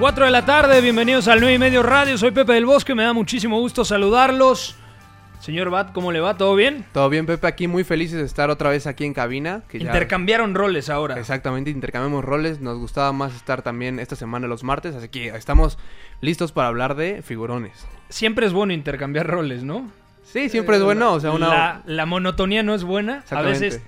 [0.00, 2.16] Cuatro de la tarde, bienvenidos al 9 y medio radio.
[2.16, 4.74] Soy Pepe del Bosque, me da muchísimo gusto saludarlos.
[5.40, 6.36] Señor Bat, ¿cómo le va?
[6.38, 6.84] ¿Todo bien?
[6.92, 9.62] Todo bien, Pepe, aquí muy felices de estar otra vez aquí en cabina.
[9.68, 11.18] Que ya- Intercambiaron roles ahora.
[11.18, 12.60] Exactamente, intercambiamos roles.
[12.60, 15.78] Nos gustaba más estar también esta semana los martes, así que estamos
[16.22, 17.86] listos para hablar de figurones.
[18.08, 19.90] Siempre es bueno intercambiar roles, ¿no?
[20.22, 23.24] Sí, siempre es bueno, o sea, una, la, la monotonía no es buena.
[23.30, 23.82] A veces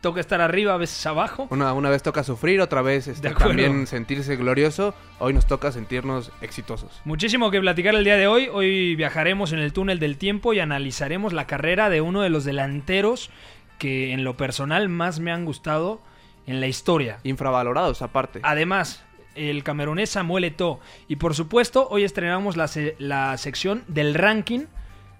[0.00, 1.46] toca estar arriba, a veces abajo.
[1.50, 4.94] una, una vez toca sufrir, otra vez este, también sentirse glorioso.
[5.18, 7.00] Hoy nos toca sentirnos exitosos.
[7.04, 8.48] Muchísimo que platicar el día de hoy.
[8.52, 12.44] Hoy viajaremos en el túnel del tiempo y analizaremos la carrera de uno de los
[12.44, 13.30] delanteros
[13.78, 16.00] que en lo personal más me han gustado
[16.46, 17.18] en la historia.
[17.24, 18.40] Infravalorados aparte.
[18.42, 19.04] Además,
[19.34, 20.80] el camerunés Samuel Eto'o.
[21.08, 24.66] Y por supuesto, hoy estrenamos la, se- la sección del ranking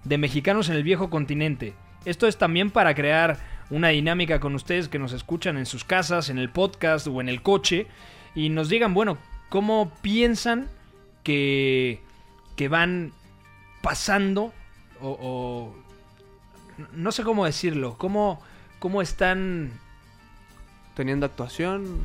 [0.03, 1.73] de mexicanos en el viejo continente.
[2.05, 3.37] Esto es también para crear
[3.69, 7.29] una dinámica con ustedes que nos escuchan en sus casas, en el podcast o en
[7.29, 7.87] el coche
[8.35, 9.17] y nos digan, bueno,
[9.49, 10.67] cómo piensan
[11.23, 12.01] que,
[12.55, 13.11] que van
[13.81, 14.53] pasando
[15.01, 15.75] o, o-
[16.93, 18.41] no sé cómo decirlo, cómo,
[18.79, 19.71] cómo están
[20.95, 21.99] Teniendo actuación.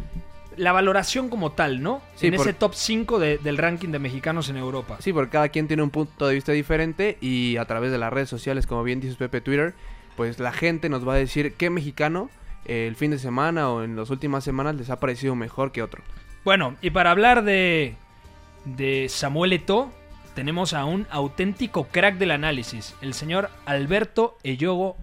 [0.57, 2.01] la valoración como tal, ¿no?
[2.17, 4.99] Sí, en por- ese top 5 de- del ranking de mexicanos en Europa.
[5.01, 8.13] Sí, porque cada quien tiene un punto de vista diferente y a través de las
[8.13, 9.75] redes sociales, como bien dices Pepe Twitter,
[10.17, 12.31] pues la gente nos va a decir qué mexicano
[12.65, 15.83] eh, el fin de semana o en las últimas semanas les ha parecido mejor que
[15.83, 16.03] otro.
[16.45, 17.95] Bueno, y para hablar de,
[18.65, 19.91] de Samuel Eto'o,
[20.35, 24.97] tenemos a un auténtico crack del análisis, el señor Alberto Eyogo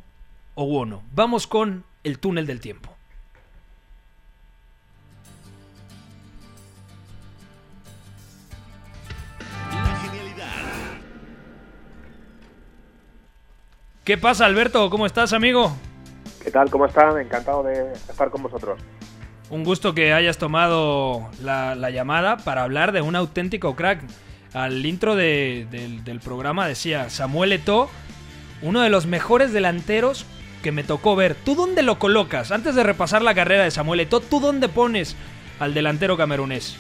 [0.56, 1.04] Owono.
[1.14, 2.91] Vamos con el túnel del tiempo.
[14.04, 14.90] ¿Qué pasa, Alberto?
[14.90, 15.76] ¿Cómo estás, amigo?
[16.44, 16.70] ¿Qué tal?
[16.70, 17.20] ¿Cómo están?
[17.20, 18.80] Encantado de estar con vosotros.
[19.50, 24.02] Un gusto que hayas tomado la, la llamada para hablar de un auténtico crack.
[24.54, 27.90] Al intro de- del, del programa decía Samuel Eto'o,
[28.62, 30.26] uno de los mejores delanteros
[30.64, 31.36] que me tocó ver.
[31.36, 32.52] ¿Tú dónde lo colocas?
[32.52, 35.16] Antes de repasar la carrera de Samuel Eto'o, ¿tú dónde pones
[35.60, 36.76] al delantero camerunés?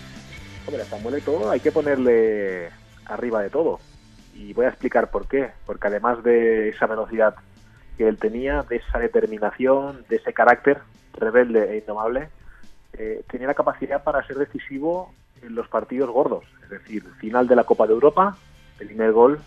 [0.65, 2.69] Hombre, a Samuel Eto'o hay que ponerle
[3.05, 3.79] arriba de todo.
[4.33, 5.51] Y voy a explicar por qué.
[5.65, 7.35] Porque además de esa velocidad
[7.97, 10.79] que él tenía, de esa determinación, de ese carácter
[11.13, 12.29] rebelde e indomable,
[12.93, 16.43] eh, tenía la capacidad para ser decisivo en los partidos gordos.
[16.63, 18.37] Es decir, final de la Copa de Europa,
[18.79, 19.39] el primer gol,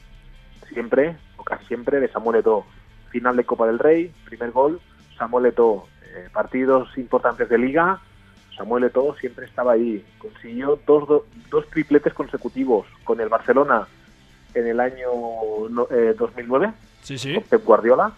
[0.73, 2.67] siempre, o casi siempre, de Samuel Eto'o.
[3.11, 4.81] Final de Copa del Rey, primer gol,
[5.17, 5.87] Samuel Eto'o.
[6.15, 8.00] Eh, partidos importantes de Liga,
[8.56, 10.05] Samuel Eto'o siempre estaba ahí.
[10.19, 13.87] Consiguió dos, do- dos tripletes consecutivos con el Barcelona
[14.54, 15.09] en el año
[15.91, 16.72] eh, 2009,
[17.03, 17.34] Sí, sí.
[17.34, 18.12] con Pep Guardiola,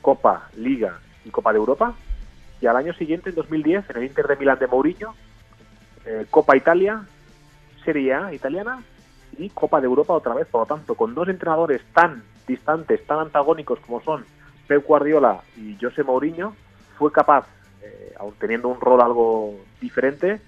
[0.00, 1.94] Copa, Liga y Copa de Europa.
[2.60, 5.14] Y al año siguiente, en 2010, en el Inter de Milán de Mourinho,
[6.06, 7.02] eh, Copa Italia,
[7.84, 8.82] Serie A italiana
[9.38, 10.46] y Copa de Europa otra vez.
[10.46, 14.24] Por lo tanto, con dos entrenadores tan distantes, tan antagónicos como son
[14.66, 16.54] Pep Guardiola y José Mourinho,
[16.98, 17.46] fue capaz,
[17.82, 20.40] eh, aun teniendo un rol algo diferente,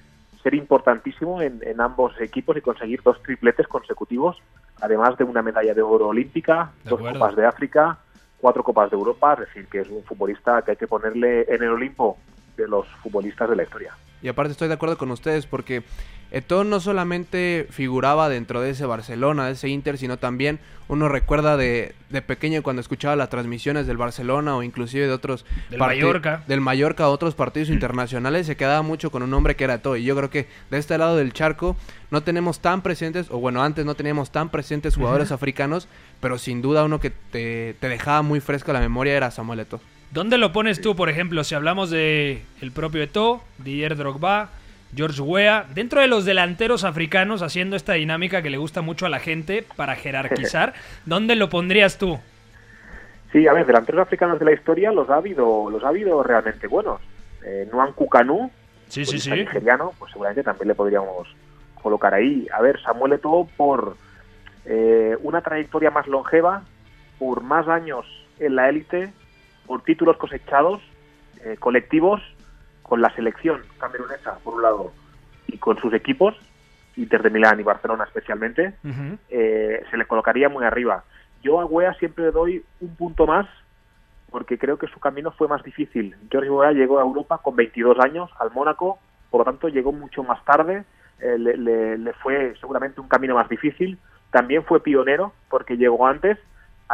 [0.44, 4.37] ser importantísimo en, en ambos equipos y conseguir dos tripletes consecutivos,
[4.81, 7.99] además de una medalla de oro olímpica, De dos copas de África,
[8.38, 11.62] cuatro copas de Europa, es decir, que es un futbolista que hay que ponerle en
[11.62, 12.19] el Olimpo
[12.56, 13.94] de los futbolistas de la historia.
[14.22, 15.82] Y aparte estoy de acuerdo con ustedes porque
[16.31, 21.56] Eto'o no solamente figuraba dentro de ese Barcelona, de ese Inter, sino también uno recuerda
[21.56, 26.42] de, de pequeño cuando escuchaba las transmisiones del Barcelona o inclusive de otros Del Mallorca.
[26.48, 29.97] del Mallorca, otros partidos internacionales, se quedaba mucho con un nombre que era Eto'o.
[29.97, 31.77] Y yo creo que de este lado del charco
[32.10, 35.86] no tenemos tan presentes, o bueno, antes no teníamos tan presentes jugadores africanos,
[36.21, 39.80] pero sin duda uno que te, te dejaba muy fresco la memoria era Samuel Eto'o.
[40.10, 44.51] ¿Dónde lo pones tú, por ejemplo, si hablamos de el propio Eto'o, Didier Drogba,
[44.95, 49.09] George Weah, dentro de los delanteros africanos haciendo esta dinámica que le gusta mucho a
[49.09, 50.74] la gente para jerarquizar,
[51.04, 52.21] ¿dónde lo pondrías tú?
[53.33, 56.68] Sí, a ver, delanteros africanos de la historia los ha habido, los ha habido realmente
[56.68, 57.00] buenos.
[57.45, 58.50] Eh, Nuan Kukanu,
[58.89, 61.27] Sí, sí, nigeriano, pues seguramente también le podríamos
[61.83, 62.47] colocar ahí.
[62.53, 63.97] A ver, Samuel Eto'o por
[64.66, 66.62] eh, una trayectoria más longeva,
[67.18, 68.07] por más años
[68.39, 69.12] en la élite,
[69.66, 70.83] por títulos cosechados,
[71.45, 72.21] eh, colectivos
[72.83, 74.93] con la selección camerunesa, por un lado,
[75.47, 76.34] y con sus equipos,
[76.97, 78.75] Inter de Milán y Barcelona especialmente,
[79.31, 81.05] eh, se le colocaría muy arriba.
[81.43, 83.47] Yo a Wea siempre le doy un punto más
[84.31, 86.17] porque creo que su camino fue más difícil.
[86.31, 88.99] George Weah llegó a Europa con 22 años, al Mónaco,
[89.31, 90.84] por lo tanto llegó mucho más tarde,
[91.21, 93.99] eh, le, le- le fue seguramente un camino más difícil.
[94.31, 96.37] También fue pionero porque llegó antes.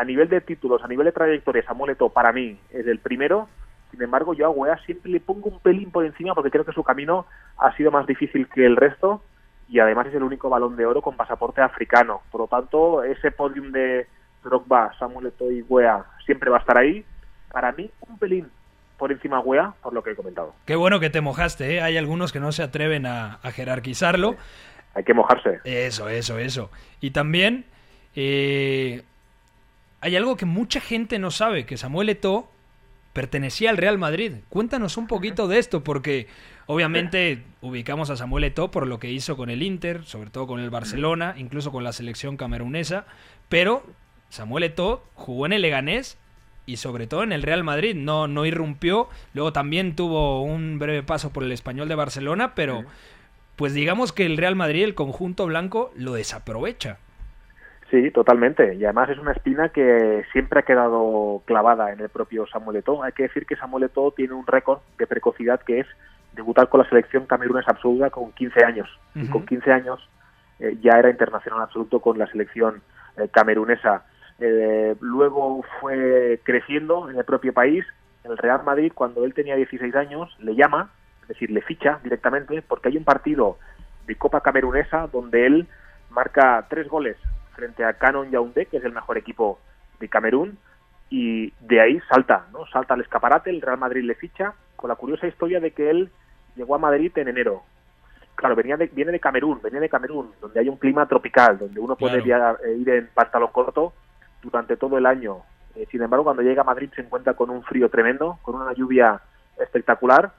[0.01, 3.51] A nivel de títulos, a nivel de trayectoria, Samuel Eto'o para mí es el primero.
[3.91, 6.73] Sin embargo, yo a Weah siempre le pongo un pelín por encima porque creo que
[6.73, 7.27] su camino
[7.59, 9.23] ha sido más difícil que el resto
[9.69, 12.23] y además es el único balón de oro con pasaporte africano.
[12.31, 14.07] Por lo tanto, ese podium de
[14.43, 17.05] Drogba, Samuel Eto'o y Weah siempre va a estar ahí.
[17.53, 18.49] Para mí, un pelín
[18.97, 20.55] por encima de Weah, por lo que he comentado.
[20.65, 21.83] Qué bueno que te mojaste, ¿eh?
[21.83, 24.37] Hay algunos que no se atreven a, a jerarquizarlo.
[24.95, 25.61] Hay que mojarse.
[25.65, 26.71] Eso, eso, eso.
[27.03, 27.67] Y también
[28.17, 29.03] eh,
[30.01, 32.51] hay algo que mucha gente no sabe, que Samuel Eto'o
[33.13, 34.35] pertenecía al Real Madrid.
[34.49, 36.29] Cuéntanos un poquito de esto, porque
[36.67, 40.61] obviamente ubicamos a Samuel Eto'o por lo que hizo con el Inter, sobre todo con
[40.61, 43.07] el Barcelona, incluso con la selección camerunesa,
[43.49, 43.85] pero
[44.29, 46.19] Samuel Eto'o jugó en el Leganés
[46.67, 51.03] y sobre todo en el Real Madrid, no, no irrumpió, luego también tuvo un breve
[51.03, 52.85] paso por el Español de Barcelona, pero
[53.57, 56.99] pues digamos que el Real Madrid, el conjunto blanco, lo desaprovecha.
[57.91, 58.75] Sí, totalmente.
[58.77, 63.03] Y además es una espina que siempre ha quedado clavada en el propio Samuel Eto'o.
[63.03, 65.87] Hay que decir que Samuel Eto'o tiene un récord de precocidad que es
[66.33, 68.89] debutar con la selección camerunesa absoluta con 15 años.
[69.17, 70.09] Y con 15 años
[70.61, 72.81] eh, ya era internacional absoluto con la selección
[73.17, 74.05] eh, camerunesa.
[74.39, 77.85] Eh, luego fue creciendo en el propio país.
[78.23, 80.91] El Real Madrid, cuando él tenía 16 años, le llama,
[81.23, 83.59] es decir, le ficha directamente, porque hay un partido
[84.07, 85.67] de Copa Camerunesa donde él
[86.11, 87.17] marca tres goles
[87.61, 89.61] frente a Canon Yaoundé, que es el mejor equipo
[90.01, 90.59] de Camerún,
[91.11, 92.67] y de ahí salta, ¿no?
[92.69, 96.11] Salta al escaparate, el Real Madrid le ficha, con la curiosa historia de que él
[96.57, 97.63] llegó a Madrid en enero.
[98.35, 101.79] Claro, venía de, viene de Camerún, venía de Camerún, donde hay un clima tropical, donde
[101.81, 102.57] uno puede Claro.
[102.63, 103.93] via- eh, ir en pantalón corto
[104.41, 105.43] durante todo el año.
[105.75, 108.73] Eh, sin embargo, cuando llega a Madrid se encuentra con un frío tremendo, con una
[108.73, 109.21] lluvia
[109.61, 110.33] espectacular,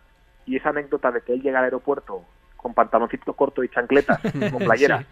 [0.48, 2.24] y esa anécdota de que él llega al aeropuerto
[2.58, 4.20] con pantaloncito corto y chancletas,
[4.52, 5.06] con playera, Sí.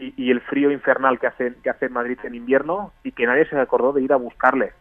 [0.00, 3.46] Y, y el frío infernal que hace, que hace Madrid en invierno y que nadie
[3.46, 4.72] se acordó de ir a buscarle.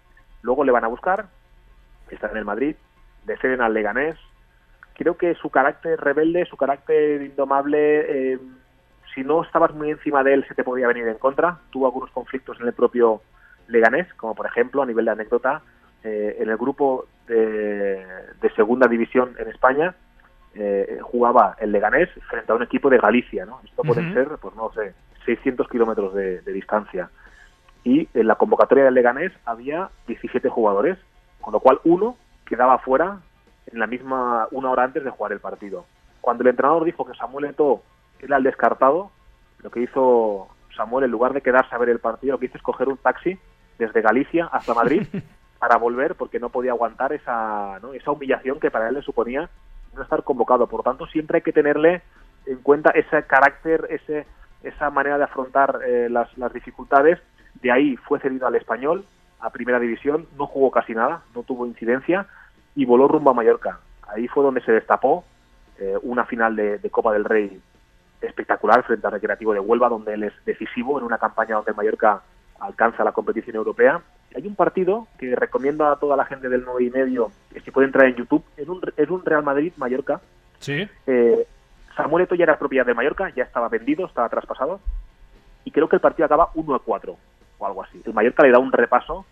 [0.42, 1.28] Luego le van a buscar,
[2.10, 2.76] está en el Madrid,
[3.26, 4.16] le ceden al Leganés.
[4.96, 8.40] Creo que su carácter rebelde, su carácter indomable, eh,
[9.14, 11.60] si no estabas muy encima de él se te podía venir en contra.
[11.72, 13.22] Tuvo algunos conflictos en el propio
[13.68, 15.62] Leganés, como por ejemplo, a nivel de anécdota,
[16.04, 18.06] eh, en el grupo de,
[18.42, 19.96] de segunda división en España,
[20.56, 23.60] eh, jugaba el Leganés frente a un equipo de Galicia, ¿no?
[23.64, 24.94] Esto puede ser, pues no sé,
[25.28, 27.12] 600 kilómetros de, de distancia.
[27.84, 30.98] Y en la convocatoria del Leganés había 17 jugadores,
[31.40, 33.20] con lo cual uno quedaba fuera
[33.72, 35.86] en la misma una hora antes de jugar el partido.
[36.22, 37.84] Cuando el entrenador dijo que Samuel Eto'o
[38.20, 39.12] era el descartado,
[39.60, 42.58] lo que hizo Samuel, en lugar de quedarse a ver el partido, lo que hizo
[42.58, 43.38] es coger un taxi
[43.78, 45.06] desde Galicia hasta Madrid
[45.60, 47.94] para volver porque no podía aguantar esa, ¿no?
[47.94, 49.50] esa humillación que para él le suponía
[49.96, 50.68] no estar convocado.
[50.68, 52.02] Por lo tanto, siempre hay que tenerle
[52.46, 54.26] en cuenta ese carácter, ese,
[54.68, 57.20] esa manera de afrontar eh, las, las dificultades.
[57.62, 59.06] De ahí fue cedido al español,
[59.40, 62.28] a primera división, no jugó casi nada, no tuvo incidencia
[62.76, 63.80] y voló rumbo a Mallorca.
[64.08, 65.26] Ahí fue donde se destapó
[65.80, 67.62] eh, una final de, de Copa del Rey
[68.22, 72.22] espectacular frente al Recreativo de Huelva, donde él es decisivo en una campaña donde Mallorca
[72.60, 74.02] alcanza la competición europea.
[74.36, 77.72] Hay un partido que recomiendo a toda la gente del 9 y medio que si
[77.72, 80.22] puede entrar en YouTube, es un, es un Real Madrid-Mallorca.
[80.60, 80.88] Sí.
[81.06, 81.48] Eh,
[81.98, 84.80] Samuel ya era propiedad del Mallorca, ya estaba vendido, estaba traspasado,
[85.66, 87.18] y creo que el partido acaba 1 a 4
[87.58, 88.02] o algo así.
[88.06, 89.26] El Mallorca le da un repaso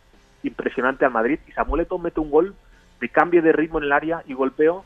[0.44, 2.56] impresionante al Madrid y Samuel mete un gol
[3.00, 4.84] de cambio de ritmo en el área y golpeo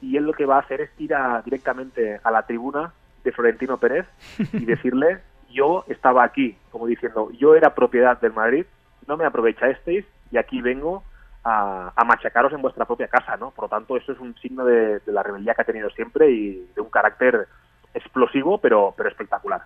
[0.00, 2.92] y él lo que va a hacer es ir a- directamente a la tribuna
[3.24, 4.06] de Florentino Pérez
[4.52, 5.18] y decirle
[5.50, 8.64] yo estaba aquí, como diciendo yo era propiedad del Madrid,
[9.06, 11.02] no me aprovechasteis y aquí vengo
[11.44, 13.50] a, a machacaros en vuestra propia casa, ¿no?
[13.50, 16.30] Por lo tanto, eso es un signo de, de la rebeldía que ha tenido siempre
[16.30, 17.48] y de un carácter
[17.94, 19.62] explosivo, pero, pero espectacular.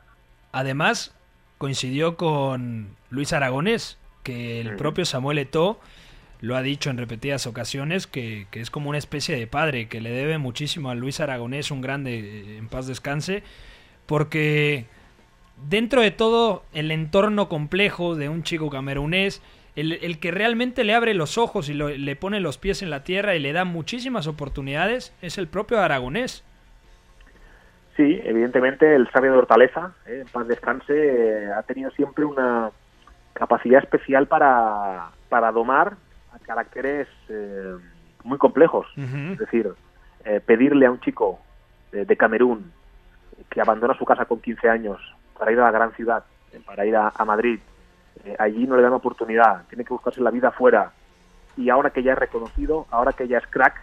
[0.52, 1.14] Además,
[1.58, 5.78] coincidió con Luis Aragonés, que el propio Samuel Eto'o
[6.40, 10.00] lo ha dicho en repetidas ocasiones, que, que es como una especie de padre, que
[10.00, 13.44] le debe muchísimo a Luis Aragonés, un grande, eh, en paz descanse,
[14.06, 14.86] porque
[15.68, 19.40] dentro de todo el entorno complejo de un chico camerunés,
[19.76, 22.90] el, el que realmente le abre los ojos y lo- le pone los pies en
[22.90, 26.44] la tierra y le da muchísimas oportunidades es el propio Aragonés.
[27.96, 32.70] Sí, evidentemente el sabio de Hortaleza, eh, en paz descanse, eh, ha tenido siempre una
[33.34, 35.94] capacidad especial para, para domar
[36.32, 37.74] a caracteres eh,
[38.24, 38.86] muy complejos.
[38.96, 39.70] Es decir,
[40.46, 41.40] pedirle a un chico
[41.90, 42.72] de, Camerún
[43.50, 44.98] que abandona su casa con 15 años
[45.38, 46.24] para ir a la gran ciudad,
[46.64, 47.58] para ir a, a Madrid,
[48.24, 50.92] eh, allí no le dan oportunidad, tiene que buscarse la vida fuera.
[51.56, 53.74] Y ahora que ya es reconocido, ahora que ya es crack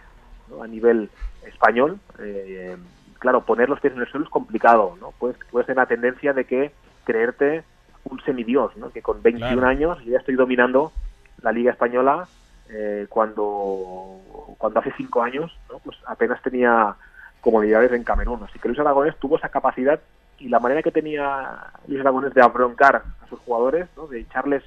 [0.48, 0.62] ¿no?
[0.62, 1.10] a nivel
[1.46, 2.76] español, eh,
[3.18, 4.96] claro, poner los pies en el suelo es complicado.
[5.00, 5.12] ¿no?
[5.18, 6.72] Puedes, puedes tener la tendencia de que
[7.04, 7.62] creerte
[8.04, 8.90] un semidios, ¿no?
[8.90, 9.66] que con 21 Claro.
[9.68, 10.90] años yo ya estoy dominando
[11.42, 12.26] la Liga Española
[12.70, 14.20] eh, cuando,
[14.58, 15.78] cuando hace cinco años ¿no?
[15.80, 16.94] pues apenas tenía
[17.40, 18.42] comodidades en Camerún.
[18.42, 20.00] Así que Luis Aragonés tuvo esa capacidad
[20.40, 24.06] y la manera que tenía Luis Aragonés de abroncar a sus jugadores, ¿no?
[24.06, 24.64] de echarles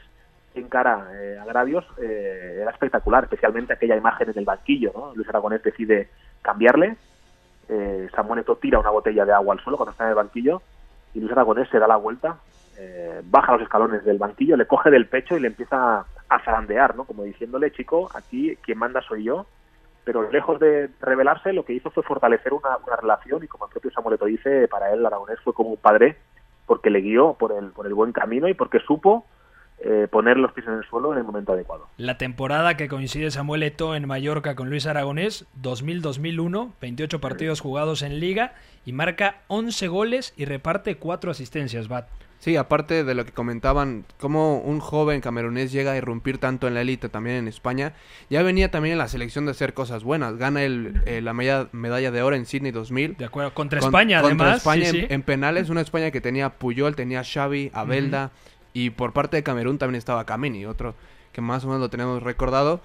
[0.55, 4.91] en cara eh, agravios, eh, era espectacular, especialmente aquella imagen en el banquillo.
[4.95, 5.13] ¿no?
[5.15, 6.09] Luis Aragonés decide
[6.41, 6.95] cambiarle,
[7.69, 8.09] eh,
[8.61, 10.61] tira una botella de agua al suelo cuando está en el banquillo
[11.13, 12.37] y Luis Aragonés se da la vuelta,
[12.77, 16.95] eh, baja los escalones del banquillo, le coge del pecho y le empieza a zarandear,
[16.95, 17.03] ¿no?
[17.03, 19.45] Como diciéndole, chico, aquí quien manda soy yo.
[20.03, 23.91] Pero lejos de rebelarse, lo que hizo fue fortalecer una, relación y como el propio
[23.91, 26.17] Samuel Eto'o dice, para él Aragonés fue como un padre
[26.65, 29.25] porque le guió por el, por el buen camino y porque supo
[29.85, 31.87] eh, poner los pies en el suelo en el momento adecuado.
[31.97, 38.01] La temporada que coincide Samuel Eto'o en Mallorca con Luis Aragonés, 2000-2001, 28 partidos jugados
[38.01, 38.53] en liga
[38.85, 42.07] y marca 11 goles y reparte 4 asistencias, Bat.
[42.43, 46.73] Sí, aparte de lo que comentaban, cómo un joven camerunés llega a irrumpir tanto en
[46.73, 47.93] la élite también en España,
[48.29, 50.35] ya venía también en la selección de hacer cosas buenas.
[50.35, 53.15] Gana el, eh, la medalla, medalla de oro en Sydney 2000.
[53.15, 54.57] De acuerdo, contra Con- España contra además.
[54.57, 55.13] España sí, en, sí.
[55.13, 58.31] en penales, una España que tenía Puyol, tenía Xavi, Abelda
[58.73, 60.95] y por parte de Camerún también estaba Kameni, otro
[61.31, 62.81] que más o menos lo tenemos recordado.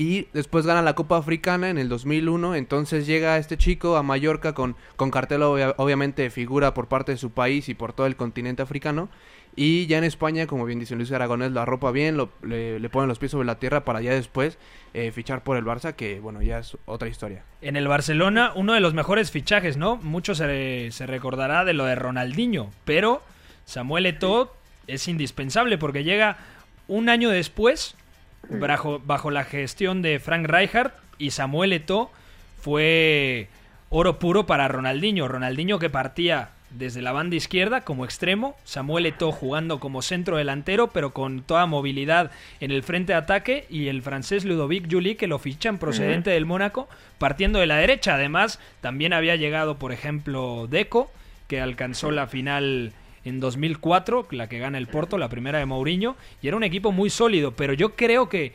[0.00, 4.52] Y después gana la Copa Africana en el 2001, entonces llega este chico a Mallorca
[4.54, 8.06] con, con cartel obvia- obviamente de figura por parte de su país y por todo
[8.06, 9.08] el continente africano.
[9.56, 13.08] Y ya en España, como bien dice Luis Aragonés, la ropa bien, lo- le, ponen
[13.08, 14.56] los pies sobre la tierra para ya después
[14.94, 17.42] eh, fichar por el Barça, que bueno, ya es otra historia.
[17.60, 19.96] En el Barcelona, uno de los mejores fichajes, ¿no?
[19.96, 23.20] Mucho se, se recordará de lo de Ronaldinho, pero
[23.64, 24.54] Samuel Eto'o
[24.86, 26.36] es indispensable porque llega
[26.86, 27.96] un año después,
[28.50, 32.10] bajo, bajo la gestión de Frank Rijkaard, y Samuel Eto'o
[32.60, 33.48] fue
[33.90, 35.28] oro puro para Ronaldinho.
[35.28, 40.88] Ronaldinho que partía desde la banda izquierda como extremo, Samuel Eto'o jugando como centro delantero,
[40.88, 45.26] pero con toda movilidad en el frente de ataque, y el francés Ludovic Juli que
[45.26, 46.88] lo fichan procedente del Mónaco,
[47.18, 48.14] partiendo de la derecha.
[48.14, 51.10] Además, también había llegado, por ejemplo, Deco,
[51.46, 52.92] que alcanzó la final
[53.28, 56.92] en 2004, la que gana el Porto, la primera de Mourinho, y era un equipo
[56.92, 58.52] muy sólido, pero yo creo que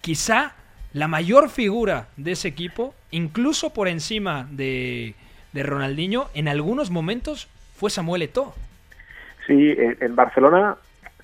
[0.00, 0.54] quizá
[0.92, 5.14] la mayor figura de ese equipo, incluso por encima de,
[5.54, 8.54] Ronaldinho, en algunos momentos fue Samuel Eto'o.
[9.46, 10.76] Sí, en, en Barcelona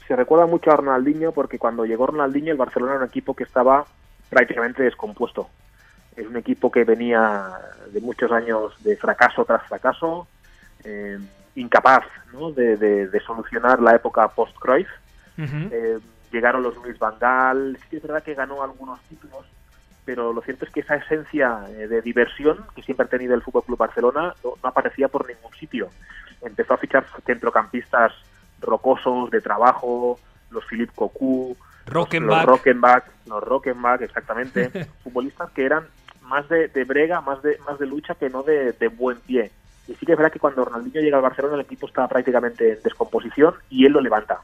[0.07, 3.45] se recuerda mucho a Ronaldinho porque cuando llegó Ronaldinho el Barcelona era un equipo que
[3.45, 3.87] estaba
[4.29, 5.49] prácticamente descompuesto.
[6.17, 7.53] Es un equipo que venía
[7.93, 10.27] de muchos años de fracaso tras fracaso,
[10.85, 11.19] eh,
[11.61, 12.51] incapaz ¿no?
[12.53, 14.89] de, de- de solucionar la época post-Cruyff.
[15.39, 15.57] Ujú.
[15.71, 15.99] Eh,
[16.33, 19.45] llegaron los Luis Van Gaal, sí que es verdad que ganó algunos títulos,
[20.05, 23.43] pero lo cierto es que esa esencia eh, de diversión que siempre ha tenido el
[23.43, 25.89] Fútbol Club Barcelona no, no aparecía por ningún sitio.
[26.43, 28.13] Empezó a fichar centrocampistas
[28.61, 30.19] rocosos de trabajo,
[30.51, 32.37] los Philippe Cocu, los- Rockenbach.
[32.39, 34.71] los Rockenbach, los Rockenbach, exactamente,
[35.05, 35.87] futbolistas que eran
[36.23, 39.51] más de, de brega, más de más de lucha que no de, de buen pie.
[39.91, 42.75] Y sí que es verdad que cuando Ronaldinho llega al Barcelona el equipo está prácticamente
[42.75, 44.41] en descomposición y él lo levanta.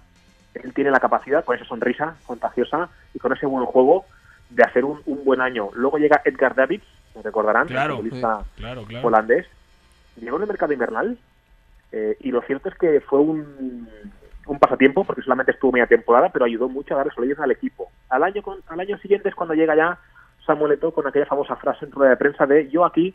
[0.55, 4.05] Él tiene la capacidad, con esa sonrisa contagiosa y con ese buen juego,
[4.51, 5.69] de hacer un, un buen año.
[5.75, 6.85] Luego llega Edgar Davids,
[7.15, 9.07] me recordarán, Claro, el futbolista Claro, claro.
[9.07, 9.47] holandés.
[10.21, 11.17] Llegó en el mercado invernal
[11.93, 13.89] eh, y lo cierto es que fue un,
[14.47, 17.91] un pasatiempo porque solamente estuvo media temporada, pero ayudó mucho a darle solidez al equipo.
[18.09, 19.99] Al año, con- al año siguiente es cuando llega ya
[20.45, 23.15] Samuel Eto'o con aquella famosa frase en rueda de prensa de yo aquí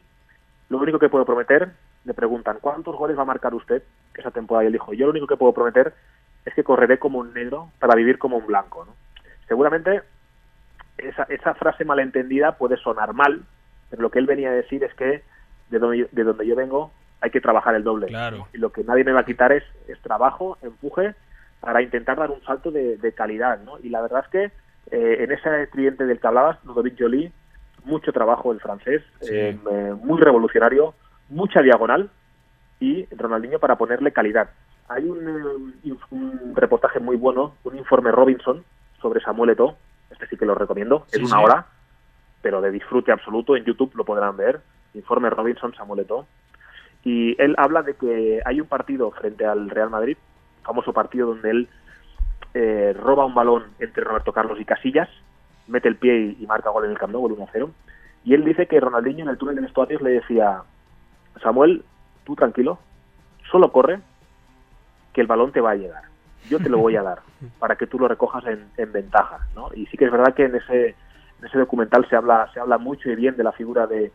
[0.69, 1.71] lo único que puedo prometer,
[2.05, 3.83] le preguntan ¿cuántos goles va a marcar usted
[4.15, 4.63] esa temporada?
[4.63, 5.93] Y él dijo yo lo único que puedo prometer
[6.45, 8.85] es que correré como un negro para vivir como un blanco.
[8.85, 8.93] ¿no?
[9.47, 10.01] Seguramente
[10.97, 13.41] esa, esa frase malentendida puede sonar mal,
[13.89, 15.23] pero lo que él venía a decir es que
[15.69, 16.91] de donde, de donde yo vengo
[17.21, 18.07] hay que trabajar el doble.
[18.07, 18.47] Claro.
[18.53, 21.13] Y lo que nadie me va a quitar es, es trabajo, empuje,
[21.59, 23.59] para intentar dar un salto de, de calidad.
[23.61, 23.77] ¿no?
[23.79, 24.43] Y la verdad es que
[24.89, 27.31] eh, en ese cliente del que hablabas, Ludovic Joly,
[27.85, 29.35] mucho trabajo el francés, Sí.
[29.35, 30.95] eh, muy revolucionario,
[31.31, 32.09] mucha diagonal
[32.79, 34.49] y Ronaldinho para ponerle calidad.
[34.89, 38.63] Hay un, eh, un reportaje muy bueno, un informe Robinson
[39.01, 39.77] sobre Samuel Eto'o,
[40.11, 41.43] este sí que lo recomiendo, Sí, es una sí.
[41.43, 41.65] hora,
[42.41, 44.61] pero de disfrute absoluto, en YouTube lo podrán ver,
[44.93, 46.27] informe Robinson Samuel Eto'o,
[47.03, 50.17] y él habla de que hay un partido frente al Real Madrid,
[50.63, 51.69] famoso partido donde él
[52.53, 55.09] eh, roba un balón entre Roberto Carlos y Casillas,
[55.67, 57.69] mete el pie y, y marca gol en el Camp Nou, el 1-0.
[58.25, 60.61] Y él dice que Ronaldinho en el túnel de vestuarios le decía,
[61.41, 61.83] Samuel,
[62.23, 62.79] tú tranquilo,
[63.49, 63.99] solo corre,
[65.13, 66.03] que el balón te va a llegar.
[66.49, 67.19] Yo te lo voy a dar
[67.59, 69.47] para que tú lo recojas en, en ventaja.
[69.55, 69.69] ¿no?
[69.73, 70.89] Y sí que es verdad que en ese,
[71.39, 74.11] en ese documental se habla, se habla mucho y bien de la figura de,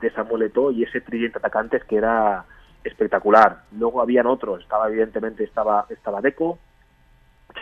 [0.00, 2.44] de Samuel Eto'o y ese tridente atacantes que era
[2.84, 3.62] espectacular.
[3.72, 6.58] Luego habían otros, estaba evidentemente estaba estaba Deco,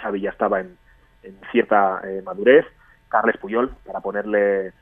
[0.01, 0.77] Xavi ya estaba en,
[1.23, 2.67] en cierta eh, madurez,
[3.09, 4.73] Carles Puyol para ponerle eh,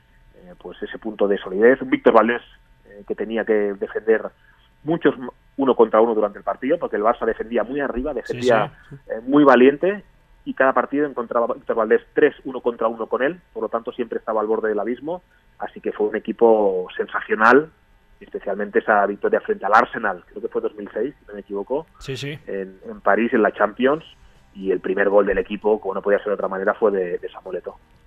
[0.59, 2.41] pues ese punto de solidez, Víctor Valdés
[2.97, 4.23] eh, que tenía que defender
[4.83, 5.15] muchos
[5.57, 8.71] uno contra uno durante el partido porque el Barça defendía muy arriba, defendía
[9.07, 10.03] eh, muy valiente
[10.45, 13.91] y cada partido encontraba Víctor Valdés tres uno contra uno con él, por lo tanto
[13.91, 15.21] siempre estaba al borde del abismo,
[15.59, 17.69] así que fue un equipo sensacional,
[18.21, 22.15] especialmente esa victoria frente al Arsenal, creo que fue 2006, si no me equivoco, Sí,
[22.15, 22.39] sí.
[22.47, 24.05] en, en París en la Champions
[24.55, 27.17] y el primer gol del equipo, como no podía ser de otra manera, fue de,
[27.17, 27.61] de Samuel.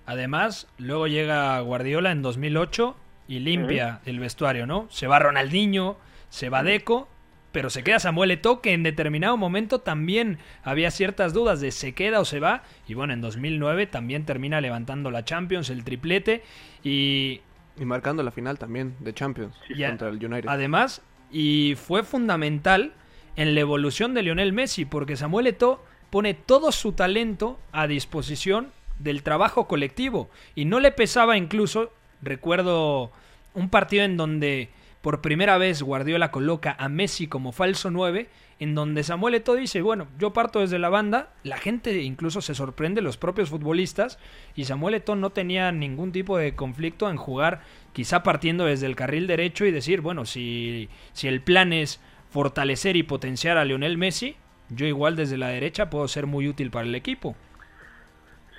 [0.07, 2.95] Además, luego llega Guardiola en 2008
[3.27, 4.87] y limpia el vestuario, ¿no?
[4.89, 5.97] Se va Ronaldinho,
[6.29, 7.07] se va Deco,
[7.51, 11.93] pero se queda Samuel Eto'o, que en determinado momento también había ciertas dudas de se
[11.93, 12.63] queda o se va.
[12.87, 16.43] Y bueno, en 2009 también termina levantando la Champions, el triplete.
[16.83, 17.41] Y
[17.77, 20.47] Y marcando la final también de Champions y contra el United.
[20.47, 21.01] además,
[21.31, 22.93] y fue fundamental
[23.35, 28.71] en la evolución de Lionel Messi, porque Samuel Eto'o pone todo su talento a disposición
[28.99, 33.11] del trabajo colectivo y no le pesaba incluso, recuerdo
[33.53, 34.69] un partido en donde
[35.01, 39.81] por primera vez Guardiola coloca a Messi como falso 9, en donde Samuel Eto'o dice,
[39.81, 44.19] bueno, yo parto desde la banda, la gente incluso se sorprende, los propios futbolistas,
[44.55, 47.61] y Samuel Eto'o no tenía ningún tipo de conflicto en jugar
[47.93, 51.99] quizá partiendo desde el carril derecho y decir, bueno, si, si el plan es
[52.29, 54.35] fortalecer y potenciar a Lionel Messi,
[54.69, 57.35] yo igual desde la derecha puedo ser muy útil para el equipo.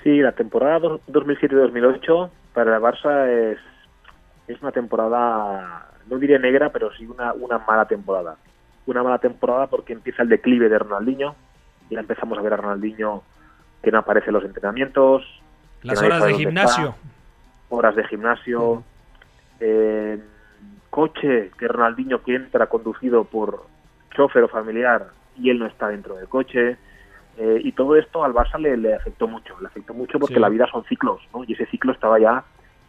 [0.02, 3.59] Sí, la temporada dos- 2007-2008 para el Barça es,
[4.49, 8.37] es una temporada, no diré negra, pero sí una, una mala temporada.
[8.87, 11.35] Una mala temporada porque empieza el declive de Ronaldinho.
[11.90, 13.22] Ya empezamos a ver a Ronaldinho
[13.83, 15.24] que no aparece en los entrenamientos.
[15.83, 16.88] Las horas de gimnasio.
[16.88, 18.83] está, horas de gimnasio.
[19.61, 20.20] eh,
[20.90, 23.64] coche que Ronaldinho que entra conducido por
[24.14, 26.76] chofer o familiar y él no está dentro del coche.
[27.38, 30.40] Eh, y todo esto al Barça le, le afectó mucho, le afectó mucho porque Sí.
[30.40, 31.45] la vida son ciclos, ¿no?
[31.45, 32.45] Y ese ciclo estaba ya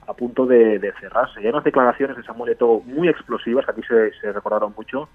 [0.05, 1.41] a punto de, de cerrarse.
[1.41, 5.07] Y hay unas declaraciones de Samuel Eto'o muy explosivas, que aquí se, se recordaron mucho,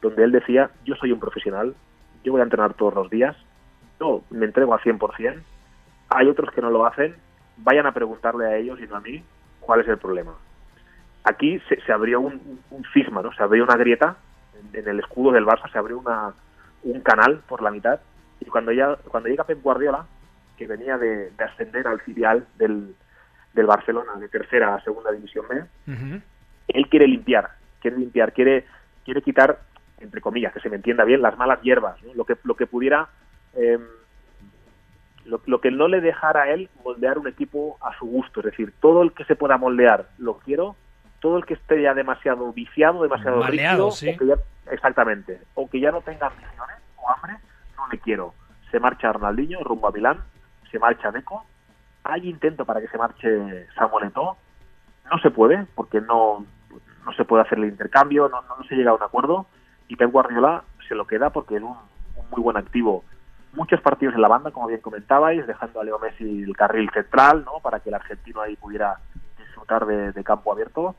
[0.00, 1.74] donde él decía, yo soy un profesional,
[2.24, 3.36] yo voy a entrenar todos los días,
[4.00, 5.40] yo me entrego al 100%,
[6.08, 7.14] hay otros que no lo hacen,
[7.58, 9.22] vayan a preguntarle a ellos y no a mí
[9.60, 10.34] cuál es el problema.
[11.22, 13.32] Aquí se, se abrió un, un cisma, ¿no?
[13.32, 14.16] Se abrió una grieta
[14.60, 16.32] en, en el escudo del Barça, se abrió una,
[16.82, 18.00] un canal por la mitad
[18.46, 20.06] y cuando ya cuando llega Pep Guardiola,
[20.56, 22.94] que venía de, de ascender al filial del,
[23.52, 25.64] del Barcelona de tercera a segunda división B,
[26.68, 27.50] él quiere limpiar,
[27.80, 28.66] quiere limpiar, quiere,
[29.04, 29.60] quiere quitar,
[29.98, 32.14] entre comillas, que se me entienda bien, las malas hierbas, ¿no?
[32.14, 33.08] lo que lo que pudiera,
[33.54, 33.78] eh,
[35.24, 38.46] lo, lo que no le dejara a él moldear un equipo a su gusto, es
[38.46, 40.76] decir, todo el que se pueda moldear lo quiero,
[41.20, 44.10] todo el que esté ya demasiado viciado, demasiado Maleado, rígido, sí.
[44.10, 47.36] o que ya, exactamente, o que ya no tenga ambiciones o hambre,
[47.82, 48.34] no le quiero.
[48.70, 50.18] Se marcha Ronaldinho rumbo a Milán,
[50.70, 51.44] se marcha Deco,
[52.04, 54.36] hay intento para que se marche Samuel Eto'o,
[55.10, 56.44] no se puede porque no
[57.04, 59.46] no se puede hacer el intercambio, no, se llega a un acuerdo
[59.88, 61.76] y Pep Guardiola se lo queda porque es un,
[62.30, 63.04] muy buen activo.
[63.54, 67.44] Muchos partidos en la banda, como bien comentabais, dejando a Leo Messi el carril central,
[67.44, 67.60] ¿no?
[67.60, 68.98] Para que el argentino ahí pudiera
[69.38, 70.96] disfrutar de, campo abierto.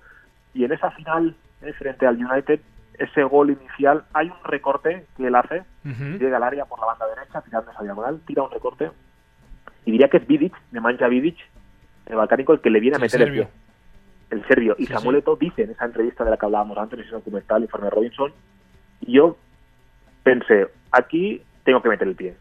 [0.54, 1.36] Y en esa final,
[1.80, 2.60] frente al United,
[2.97, 7.06] ese gol inicial, hay un recorte que él hace, llega al área por la banda
[7.08, 8.91] derecha, tirando esa diagonal, tira un recorte,
[9.86, 11.38] y diría que es Vidic, de Mancha Vidic,
[12.06, 13.43] el balcánico, el que le viene a meter el serbio.
[13.45, 13.53] pie
[14.29, 14.75] el serbio.
[14.79, 15.19] Y Sí, Samuel sí.
[15.19, 18.34] Eto'o dice en esa entrevista de la que hablábamos antes, en ese documental, Informe Robinson,
[19.01, 19.38] y yo
[20.23, 22.36] pensé, aquí tengo que meter el pie.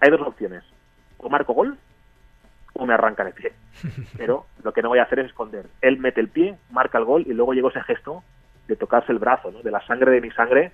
[0.00, 0.64] Hay dos opciones,
[1.18, 1.76] o marco gol
[2.74, 3.52] o me arrancan el pie.
[4.16, 5.66] Pero lo que no voy a hacer es esconder.
[5.80, 8.22] Él mete el pie, marca el gol y luego llegó ese gesto
[8.68, 9.62] de tocarse el brazo, ¿no?
[9.62, 10.72] de la sangre de mi sangre,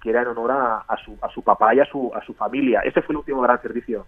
[0.00, 2.32] que era en honor a, a su, a su papá y a su, a su
[2.34, 2.80] familia.
[2.80, 4.06] Ese fue el último gran servicio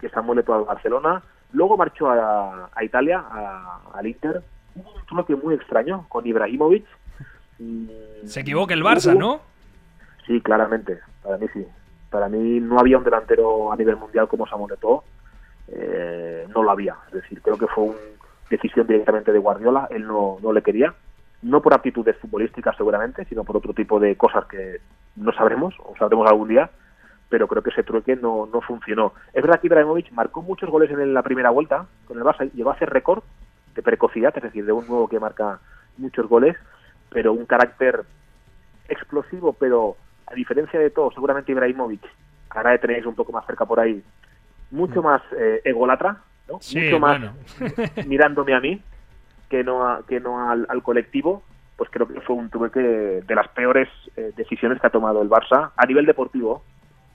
[0.00, 1.22] que Samuel Eto'o al Barcelona.
[1.52, 4.42] Luego marchó a, a Italia, a- al Inter.
[4.74, 6.84] Hubo un choque muy extraño con Ibrahimovic.
[8.26, 9.40] Se equivoca el Barça, ¿no?
[10.26, 10.98] Sí, claramente.
[11.22, 11.66] Para mí sí.
[12.10, 15.04] Para mí no había un delantero a nivel mundial como Samuel Eto'o.
[15.68, 16.96] Eh, no lo había.
[17.08, 17.96] Es decir, creo que fue una
[18.50, 19.88] decisión directamente de Guardiola.
[19.90, 20.92] Él no, no le quería.
[21.44, 24.80] No por aptitudes futbolísticas seguramente, sino por otro tipo de cosas que
[25.16, 26.70] no sabremos o sabremos algún día.
[27.28, 29.12] Pero creo que ese trueque no, no funcionó.
[29.32, 32.50] Es verdad que Ibrahimovic marcó muchos goles en la primera vuelta con el Barça.
[32.52, 33.22] Llegó a hacer récord
[33.74, 35.58] de precocidad, es decir, de un nuevo que marca
[35.98, 36.56] muchos goles,
[37.10, 38.04] pero un carácter
[38.88, 42.02] explosivo, pero a diferencia de todo, seguramente Ibrahimovic,
[42.50, 44.02] ahora tenéis un poco más cerca por ahí,
[44.70, 46.58] mucho más eh, egolatra, ¿no?
[46.60, 47.34] Sí, mucho más bueno.
[48.06, 48.80] mirándome a mí
[49.48, 51.42] que no a- que no al, al colectivo
[51.76, 55.20] pues creo que fue un tuve que de las peores eh, decisiones que ha tomado
[55.22, 56.62] el Barça a nivel deportivo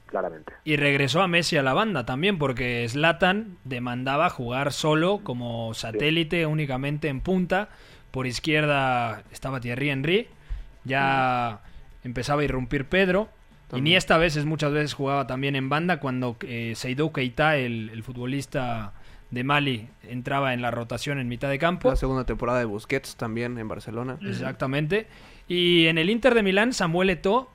[0.07, 5.73] claramente Y regresó a Messi a la banda también, porque Zlatan demandaba jugar solo como
[5.75, 7.69] satélite, únicamente en punta.
[8.11, 10.27] Por izquierda estaba Thierry Henry.
[10.83, 11.59] Ya
[12.03, 13.29] empezaba a irrumpir Pedro.
[13.71, 18.01] Y esta veces muchas veces jugaba también en banda cuando eh, Seydou Keita, el, el
[18.01, 18.93] futbolista
[19.31, 21.89] de Mali, entraba en la rotación en mitad de campo.
[21.89, 24.17] La segunda temporada de Busquets también en Barcelona.
[24.21, 25.07] Exactamente.
[25.47, 27.51] Y en el Inter de Milán, Samuel Eto'o,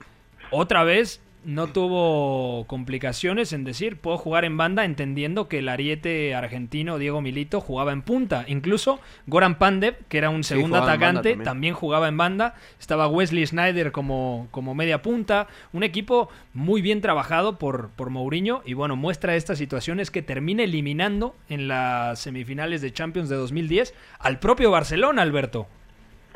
[0.50, 6.34] otra vez, no tuvo complicaciones en decir, puedo jugar en banda, entendiendo que el ariete
[6.34, 8.44] argentino Diego Milito jugaba en punta.
[8.48, 11.44] Incluso Goran Pandev, que era un segundo atacante, también.
[11.44, 11.74] también.
[11.74, 12.54] jugaba en banda.
[12.78, 15.48] Estaba Wesley Snyder como, como media punta.
[15.72, 18.62] Un equipo muy bien trabajado por, por Mourinho.
[18.64, 23.94] Y bueno, muestra estas situaciones que termina eliminando en las semifinales de Champions de 2010
[24.18, 25.66] al propio Barcelona, Alberto.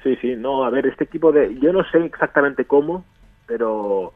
[0.02, 3.04] sí sí no a ver este equipo de yo no sé exactamente cómo
[3.46, 4.12] pero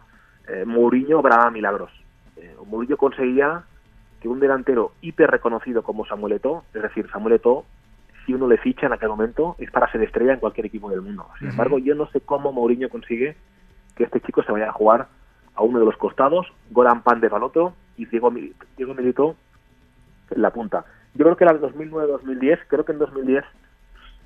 [0.48, 1.90] eh, Mourinho obraba milagros
[2.37, 3.64] eh, Mourinho conseguía
[4.20, 7.64] que un delantero hiper reconocido como Samuel Eto'o es decir Samuel Eto'o
[8.24, 11.02] si uno le ficha en aquel momento es para ser estrella en cualquier equipo del
[11.02, 13.37] mundo sin embargo yo no sé cómo Mourinho consigue
[13.96, 15.09] que este chico se vaya a jugar
[15.55, 18.33] a uno de los costados, Goran Pandev al otro y Diego,
[18.76, 19.37] Diego Milito
[20.31, 20.85] en la punta.
[21.14, 23.44] Yo creo que la 2009-2010, creo que en 2010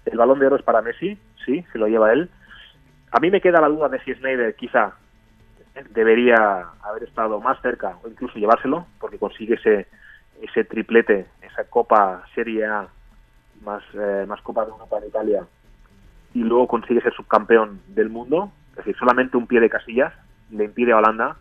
[0.07, 2.31] el balón de oro es para Messi, sí, se lo lleva él.
[3.11, 4.94] A mí me queda la duda de si Snyder quizá
[5.90, 9.86] debería haber estado más cerca o incluso llevárselo, porque consigue ese,
[10.42, 12.88] ese triplete, esa Copa Serie A
[13.62, 15.44] más, eh, más Copa de Europa en Italia
[16.34, 20.12] y luego consigue ser subcampeón del mundo, es decir, solamente un pie de casillas
[20.50, 21.36] le impide a Holanda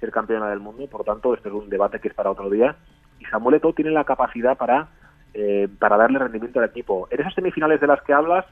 [0.00, 2.50] ser campeona del mundo, por lo tanto, este es un debate que es para otro
[2.50, 2.76] día.
[3.20, 4.88] Y Samuel Eto'o tiene la capacidad para,
[5.32, 7.08] eh, para darle rendimiento al equipo.
[7.10, 8.44] En esas semifinales de las que hablas,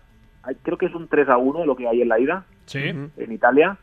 [0.44, 2.78] hay- creo que es un 3 a 1 lo que hay en la ida Sí.
[3.16, 3.76] En Italia,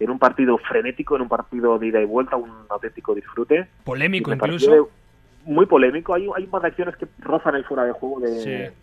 [0.00, 3.68] en un partido frenético, en un partido de ida y vuelta, un auténtico disfrute.
[3.84, 4.88] Polémico incluso.
[5.44, 8.76] Muy polémico, hay, hay de acciones que rozan el fuera de juego de, Sí.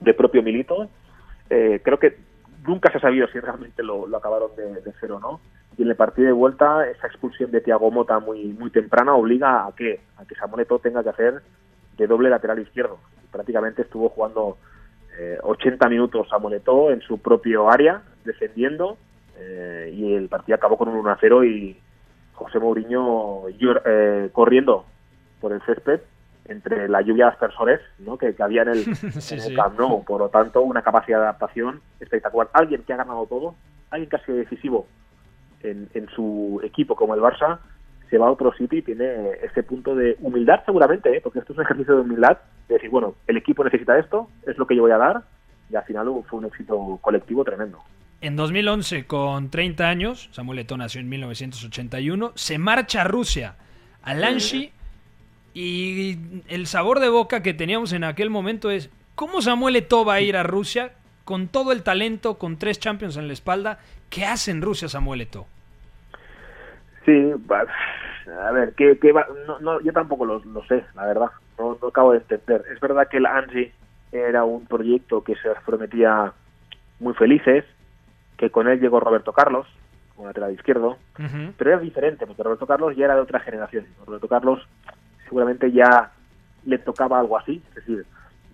[0.00, 0.88] de propio Milito.
[1.50, 2.16] Eh, creo que
[2.66, 5.40] nunca se ha sabido si realmente lo, lo acabaron de, de cero o no.
[5.76, 9.66] Y en el partido de vuelta, esa expulsión de Thiago Mota muy, muy temprana obliga
[9.66, 11.42] a que, a que Samuel Eto'o tenga que hacer
[11.96, 12.98] de doble lateral izquierdo.
[13.30, 14.58] Prácticamente estuvo jugando
[15.18, 18.98] eh, 80 minutos Samuel Eto'o en su propio área, defendiendo,
[19.42, 21.76] eh, y el partido acabó con un 1 a 0 y
[22.34, 24.86] José Mourinho eh, corriendo
[25.40, 26.00] por el césped
[26.46, 28.18] entre la lluvia de aspersores ¿no?
[28.18, 29.54] que, que había en el, Sí, en el sí.
[29.54, 30.04] Camp Nou.
[30.04, 32.48] Por lo tanto, una capacidad de adaptación espectacular.
[32.52, 33.54] Alguien que ha ganado todo,
[33.90, 34.86] alguien que ha sido decisivo
[35.62, 37.58] en, en su equipo como el Barça,
[38.10, 41.20] se va a otro sitio y tiene ese punto de humildad seguramente, ¿eh?
[41.22, 44.58] porque esto es un ejercicio de humildad, de decir, bueno, el equipo necesita esto, es
[44.58, 45.22] lo que yo voy a dar,
[45.70, 47.78] y al final fue un éxito colectivo tremendo.
[48.22, 53.56] En 2011, con 30 años, Samuel Eto'o nació en 1981, se marcha a Rusia,
[54.00, 54.70] a Lanchi,
[55.54, 60.14] y el sabor de boca que teníamos en aquel momento es, ¿cómo Samuel Eto'o va
[60.14, 60.92] a ir a Rusia
[61.24, 63.80] con todo el talento, con tres Champions en la espalda?
[64.08, 65.48] ¿Qué hace en Rusia Samuel Eto'o?
[67.04, 67.32] Sí,
[68.40, 69.26] a ver, ¿qué, qué va?
[69.60, 72.62] No, yo tampoco lo, sé, la verdad, no, no acabo de entender.
[72.72, 73.72] Es verdad que el ANSI
[74.12, 76.32] era un proyecto que se prometía
[77.00, 77.64] muy felices,
[78.42, 79.68] que con él llegó Roberto Carlos,
[80.16, 81.52] como lateral izquierdo, Ujú.
[81.56, 83.86] pero era diferente, porque Roberto Carlos ya era de otra generación.
[84.04, 84.66] Roberto Carlos
[85.22, 86.10] seguramente ya
[86.64, 88.04] le tocaba algo así, es decir,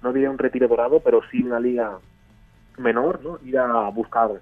[0.03, 1.97] no diría un retiro dorado, pero sí una liga
[2.77, 3.39] menor, ¿no?
[3.43, 4.33] Ir a buscar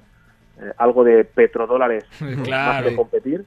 [0.60, 2.04] eh, algo de petrodólares.
[2.42, 2.82] Claro.
[2.82, 3.44] más que competir.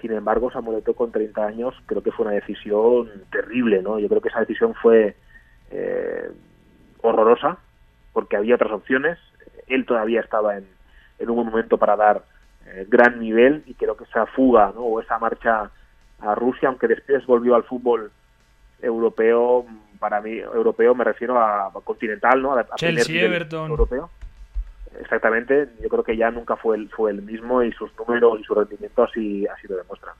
[0.00, 4.00] Sin embargo, Samuel Eto'o con 30 años creo que fue una decisión terrible, ¿no?
[4.00, 5.14] Yo creo que esa decisión fue
[5.70, 6.32] eh,
[7.00, 7.58] horrorosa
[8.12, 9.20] porque había otras opciones.
[9.68, 10.66] Él todavía estaba en,
[11.18, 12.22] en un buen momento para dar
[12.66, 14.82] eh, gran nivel y creo que esa fuga, ¿no?
[14.82, 15.70] O esa marcha
[16.20, 18.10] a Rusia, aunque después volvió al fútbol
[18.80, 19.66] europeo,
[19.98, 22.54] para mí europeo me refiero a, a continental, ¿no?
[22.54, 23.70] A, a Chelsea, Everton.
[23.70, 24.10] europeo.
[25.00, 28.44] Exactamente, yo creo que ya nunca fue el, fue el mismo y sus números y
[28.44, 30.14] su rendimiento así, así lo demuestran.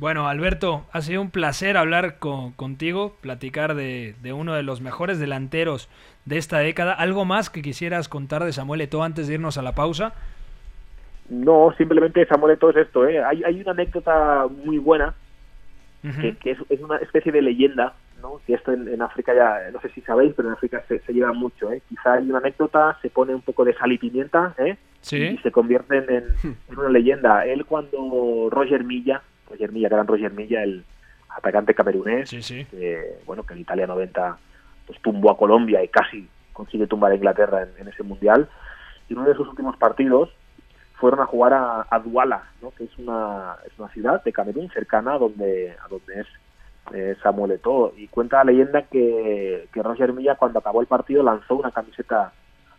[0.00, 4.80] Bueno, Alberto, ha sido un placer hablar con- contigo, platicar de, de uno de los
[4.80, 5.90] mejores delanteros
[6.24, 6.94] de esta década.
[6.94, 10.14] ¿Algo más que quisieras contar de Samuel Eto'o antes de irnos a la pausa?
[11.28, 13.22] No, simplemente Samuel Eto'o es esto, ¿eh?
[13.22, 15.14] Hay, hay una anécdota muy buena
[16.02, 16.18] Ujú.
[16.18, 18.40] que, que es, es una especie de leyenda ¿no?
[18.46, 21.12] que esto en, en África ya, no sé si sabéis, pero en África se, se
[21.12, 21.70] lleva mucho.
[21.72, 21.82] ¿eh?
[21.90, 24.78] Quizá hay una anécdota, se pone un poco de sal y pimienta ¿eh?
[25.02, 25.18] Sí.
[25.18, 27.44] y se convierten en, en una leyenda.
[27.44, 30.84] Él cuando Roger Milla, Roger Milla, gran Roger Milla, el
[31.28, 32.64] atacante camerunés, Sí, sí.
[32.66, 34.38] que, bueno, que en Italia 90
[34.86, 38.48] pues tumbó a Colombia y casi consigue tumbar a Inglaterra en, en ese mundial.
[39.08, 40.30] Y uno de sus últimos partidos
[40.94, 42.72] fueron a jugar a, a Douala, ¿no?
[42.72, 46.26] que es una, es una ciudad de Camerún cercana a donde, a donde es
[46.92, 47.92] eh, Samuel Eto'o.
[47.96, 52.32] Y cuenta la leyenda que, que Roger Milla cuando acabó el partido lanzó una camiseta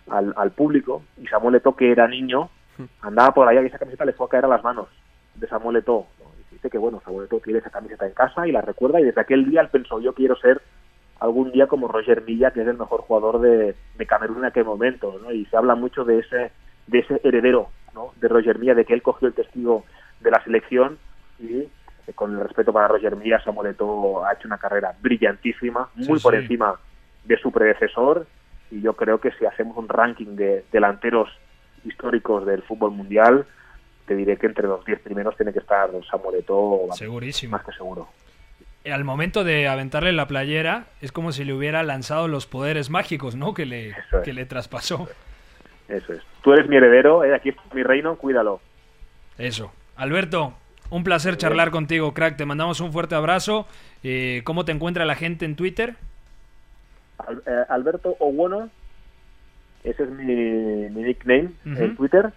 [0.10, 2.50] al, al público y Samuel Eto'o, que era niño,
[3.02, 4.88] andaba por allá y esa camiseta le fue a caer a las manos
[5.36, 6.06] de Samuel Eto'o.
[6.62, 9.22] Dice que bueno, Samuel Eto'o tiene esa camiseta en casa y la recuerda y desde
[9.22, 10.62] aquel día él pensó yo quiero ser
[11.20, 14.66] algún día como Roger Milla, que es el mejor jugador de, de Camerún en aquel
[14.66, 15.32] momento, ¿no?
[15.32, 16.52] Y se habla mucho de ese
[16.88, 18.12] de ese heredero, ¿no?
[18.20, 19.86] De Roger Milla, de que él cogió el testigo
[20.20, 20.98] de la selección
[21.40, 21.70] y eh,
[22.14, 26.24] con el respeto para Roger Milla, Samuel Eto'o ha hecho una carrera brillantísima, muy Sí,
[26.24, 26.42] por sí.
[26.42, 26.76] encima
[27.24, 28.26] de su predecesor
[28.72, 31.30] y yo creo que si hacemos un ranking de delanteros
[31.84, 33.46] históricos del fútbol mundial,
[34.06, 37.52] te diré que entre los 10 primeros tiene que estar Samuel Eto'o, Segurísimo.
[37.52, 38.08] más que seguro.
[38.86, 43.36] Al momento de aventarle la playera, es como si le hubiera lanzado los poderes mágicos,
[43.36, 43.54] ¿no?
[43.54, 43.96] Que le, es.
[44.24, 45.08] que le traspasó.
[45.88, 46.22] Eso es.
[46.42, 47.36] Tú eres mi heredero, ¿eh?
[47.36, 48.60] aquí está mi reino, cuídalo.
[49.38, 49.72] Eso.
[49.96, 50.54] Alberto,
[50.90, 52.38] un placer charlar contigo, crack.
[52.38, 53.68] Te mandamos un fuerte abrazo.
[54.04, 55.96] Eh, ¿Cómo te encuentra la gente en Twitter?
[57.46, 58.70] Eh, Alberto Owono,
[59.84, 60.34] ese es mi,
[60.90, 62.32] mi nickname en Twitter,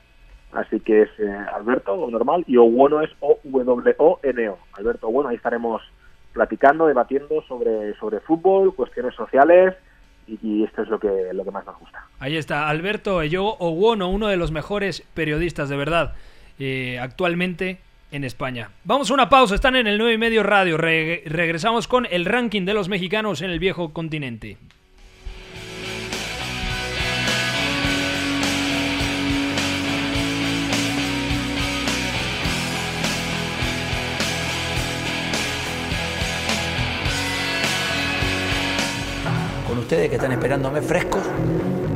[0.55, 4.59] así que es eh, Alberto, o normal, y Owono es O-W-O-N-O.
[4.75, 5.83] Alberto Owono, ahí estaremos
[6.33, 9.75] platicando, debatiendo sobre, sobre fútbol, cuestiones sociales,
[10.27, 12.07] y, esto es lo que, lo que más nos gusta.
[12.19, 16.15] Ahí está, Alberto Ello Owono, uno de los mejores periodistas, de verdad,
[16.59, 17.79] eh, actualmente
[18.11, 18.71] en España.
[18.85, 20.77] Vamos a una pausa, están en el 9 y medio radio.
[20.79, 24.57] Re- regresamos con el ranking de los mexicanos en el viejo continente.
[39.85, 41.21] Ustedes que están esperándome frescos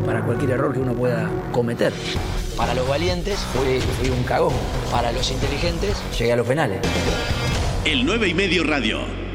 [0.05, 1.93] para cualquier error que uno pueda cometer.
[2.55, 4.53] Para los valientes fui, fui un cagón.
[4.91, 6.81] Para los inteligentes llegué a los penales.
[7.87, 9.28] El 9 y medio radio.